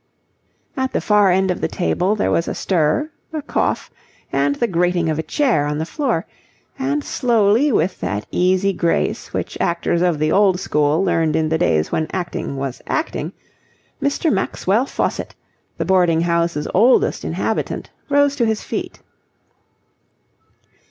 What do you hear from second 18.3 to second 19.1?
to his feet.